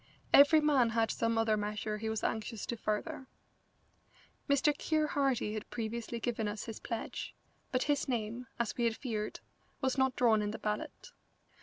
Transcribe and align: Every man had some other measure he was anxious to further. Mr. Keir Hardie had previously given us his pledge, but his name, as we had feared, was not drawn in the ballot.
Every 0.33 0.61
man 0.61 0.89
had 0.89 1.11
some 1.11 1.37
other 1.37 1.55
measure 1.55 1.99
he 1.99 2.09
was 2.09 2.23
anxious 2.23 2.65
to 2.65 2.75
further. 2.75 3.27
Mr. 4.49 4.75
Keir 4.75 5.05
Hardie 5.09 5.53
had 5.53 5.69
previously 5.69 6.19
given 6.19 6.47
us 6.47 6.63
his 6.63 6.79
pledge, 6.79 7.35
but 7.71 7.83
his 7.83 8.07
name, 8.07 8.47
as 8.57 8.75
we 8.75 8.85
had 8.85 8.97
feared, 8.97 9.41
was 9.79 9.99
not 9.99 10.15
drawn 10.15 10.41
in 10.41 10.49
the 10.49 10.57
ballot. 10.57 11.11